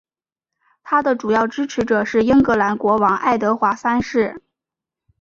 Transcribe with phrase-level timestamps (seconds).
[0.81, 4.41] 他的主要支持者是英格兰国王爱德华三世。